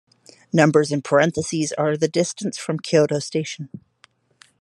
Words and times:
Numbers 0.51 0.91
in 0.91 1.03
parentheses 1.03 1.73
are 1.73 1.95
the 1.95 2.07
distance 2.07 2.57
from 2.57 2.79
Kyoto 2.79 3.19
Station. 3.19 3.69